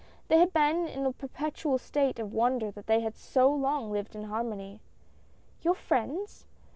They 0.29 0.39
had 0.39 0.51
been 0.51 0.87
in 0.87 1.05
a 1.05 1.11
per 1.11 1.27
petual 1.27 1.79
state 1.79 2.17
of 2.17 2.33
wonder 2.33 2.71
that 2.71 2.87
they 2.87 3.01
had 3.01 3.15
so 3.15 3.51
long 3.53 3.91
lived 3.91 4.15
in 4.15 4.23
harmony. 4.23 4.81
"Your 5.61 5.75
friends?" 5.75 6.47